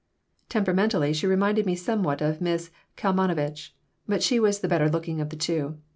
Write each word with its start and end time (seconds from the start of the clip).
Temperamentally 0.49 1.13
she 1.13 1.27
reminded 1.27 1.67
me 1.67 1.75
somewhat 1.75 2.23
of 2.23 2.41
Miss 2.41 2.71
Kalmanovitch, 2.97 3.75
but 4.07 4.23
she 4.23 4.39
was 4.39 4.61
the 4.61 4.67
better 4.67 4.89
looking 4.89 5.21
of 5.21 5.29
the 5.29 5.35
two. 5.35 5.77